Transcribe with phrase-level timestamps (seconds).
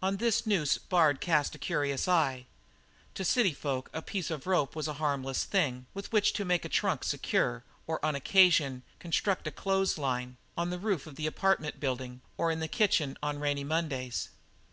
[0.00, 2.46] On this noose Bard cast a curious eye.
[3.14, 6.64] To cityfolk a piece of rope is a harmless thing with which one may make
[6.64, 11.26] a trunk secure or on occasion construct a clothes line on the roof of the
[11.26, 14.28] apartment building, or in the kitchen on rainy Mondays.